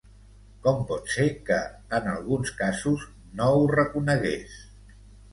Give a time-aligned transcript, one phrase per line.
[0.67, 1.57] Com pot ser que,
[1.97, 3.03] en alguns casos,
[3.41, 4.57] no ho reconegués?